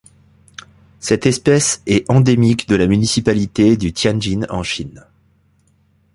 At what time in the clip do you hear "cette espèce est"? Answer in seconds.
0.99-2.09